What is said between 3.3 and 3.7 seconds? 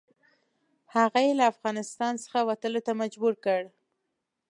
کړ.